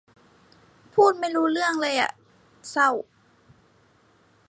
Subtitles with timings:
[0.93, 2.11] พูดไม่รู้เรื่องเลยอ่ะ
[2.71, 2.89] เศร้า